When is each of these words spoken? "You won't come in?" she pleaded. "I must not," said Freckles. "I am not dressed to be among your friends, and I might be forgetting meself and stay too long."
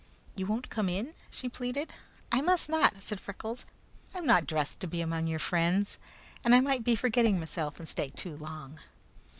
"You 0.35 0.47
won't 0.47 0.71
come 0.71 0.89
in?" 0.89 1.13
she 1.29 1.47
pleaded. 1.47 1.93
"I 2.31 2.41
must 2.41 2.69
not," 2.69 3.03
said 3.03 3.19
Freckles. 3.19 3.67
"I 4.15 4.17
am 4.17 4.25
not 4.25 4.47
dressed 4.47 4.79
to 4.79 4.87
be 4.87 4.99
among 4.99 5.27
your 5.27 5.37
friends, 5.37 5.99
and 6.43 6.55
I 6.55 6.59
might 6.59 6.83
be 6.83 6.95
forgetting 6.95 7.39
meself 7.39 7.77
and 7.79 7.87
stay 7.87 8.09
too 8.09 8.35
long." 8.35 8.79